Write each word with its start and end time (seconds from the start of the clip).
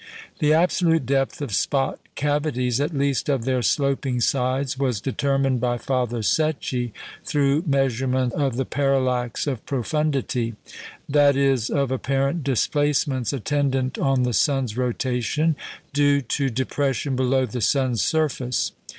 The 0.39 0.51
absolute 0.51 1.05
depth 1.05 1.43
of 1.43 1.51
spot 1.53 1.99
cavities 2.15 2.81
at 2.81 2.91
least 2.97 3.29
of 3.29 3.45
their 3.45 3.61
sloping 3.61 4.19
sides 4.19 4.75
was 4.79 4.99
determined 4.99 5.61
by 5.61 5.77
Father 5.77 6.23
Secchi 6.23 6.91
through 7.23 7.65
measurement 7.67 8.33
of 8.33 8.55
the 8.55 8.65
"parallax 8.65 9.45
of 9.45 9.63
profundity" 9.67 10.55
that 11.07 11.37
is, 11.37 11.69
of 11.69 11.91
apparent 11.91 12.43
displacements 12.43 13.31
attendant 13.31 13.99
on 13.99 14.23
the 14.23 14.33
sun's 14.33 14.75
rotation, 14.75 15.55
due 15.93 16.19
to 16.21 16.49
depression 16.49 17.15
below 17.15 17.45
the 17.45 17.61
sun's 17.61 18.01
surface. 18.01 18.71